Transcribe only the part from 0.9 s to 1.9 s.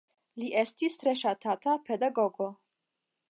tre ŝatata